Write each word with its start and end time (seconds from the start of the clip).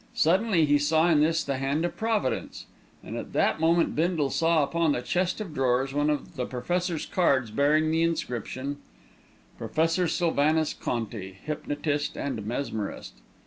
Suddenly 0.15 0.65
he 0.65 0.79
saw 0.79 1.09
in 1.11 1.19
this 1.21 1.43
the 1.43 1.57
hand 1.57 1.85
of 1.85 1.95
Providence, 1.95 2.65
and 3.03 3.15
at 3.15 3.33
that 3.33 3.59
moment 3.59 3.95
Bindle 3.95 4.31
saw 4.31 4.63
upon 4.63 4.93
the 4.93 5.01
chest 5.03 5.39
of 5.39 5.53
drawers 5.53 5.93
one 5.93 6.09
of 6.09 6.35
the 6.37 6.47
Professor's 6.47 7.05
cards 7.05 7.51
bearing 7.51 7.91
the 7.91 8.01
inscription: 8.01 8.77
PROFESSOR 9.59 10.07
SYLVANUS 10.07 10.73
CONTI, 10.73 11.37
_Hypnotist 11.45 12.15
and 12.17 12.43
Mesmerist. 12.47 13.13